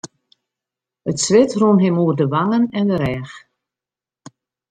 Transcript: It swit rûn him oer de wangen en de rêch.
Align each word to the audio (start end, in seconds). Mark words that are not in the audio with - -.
It 1.11 1.17
swit 1.23 1.51
rûn 1.59 1.77
him 1.83 1.95
oer 2.01 2.15
de 2.17 2.25
wangen 2.33 2.63
en 2.79 2.85
de 2.89 2.97
rêch. 3.03 3.33